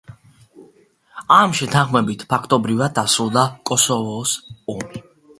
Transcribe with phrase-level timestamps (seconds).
[1.35, 4.33] ამ შეთანხმებით ფაქტობრივად დასრულდა კოსოვოს
[4.77, 5.03] ომი.